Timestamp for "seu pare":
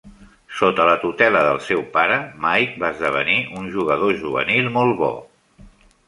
1.65-2.17